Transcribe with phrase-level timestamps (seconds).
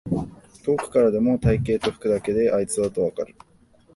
[0.65, 3.35] 遠くからでも体型と服だけであいつだとわかる